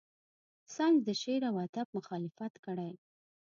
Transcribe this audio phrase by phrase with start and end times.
[0.75, 2.91] ساینس د شعر و ادب مخالفت کړی.